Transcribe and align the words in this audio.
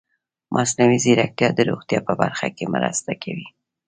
مصنوعي 0.53 0.97
ځیرکتیا 1.03 1.49
د 1.55 1.59
روغتیا 1.69 1.99
په 2.07 2.13
برخه 2.21 2.47
کې 2.57 2.65
مرسته 2.75 3.11
کوي. 3.23 3.47